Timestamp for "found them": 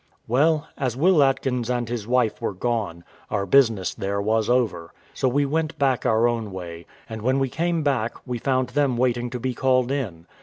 8.39-8.97